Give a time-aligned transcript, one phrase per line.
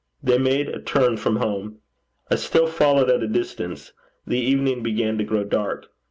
[0.23, 1.77] They made a turn from home.
[2.31, 3.93] I still followed at a distance.
[4.25, 5.89] The evening began to grow dark.